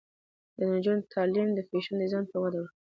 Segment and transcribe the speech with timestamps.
[0.57, 2.69] د نجونو تعلیم د فیشن ډیزاین ته وده ورکوي.